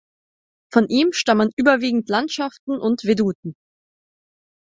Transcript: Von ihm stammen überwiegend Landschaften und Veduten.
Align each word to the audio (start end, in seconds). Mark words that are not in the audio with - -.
Von 0.73 0.87
ihm 0.87 1.09
stammen 1.13 1.51
überwiegend 1.57 2.09
Landschaften 2.09 2.71
und 2.79 3.03
Veduten. 3.03 3.53